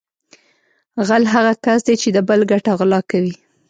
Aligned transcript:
غل 1.07 1.23
هغه 1.33 1.53
کس 1.65 1.79
دی 1.87 1.95
چې 2.01 2.09
د 2.13 2.17
بل 2.29 2.39
ګټه 2.51 2.71
غلا 2.79 2.99
کوي 3.11 3.33